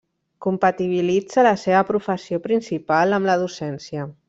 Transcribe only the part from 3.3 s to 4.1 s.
la docència.